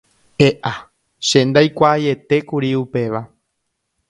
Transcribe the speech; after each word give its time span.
E'a, 0.47 0.71
che 1.27 1.39
ndaikuaaietékuri 1.49 2.69
upéva. 2.83 3.21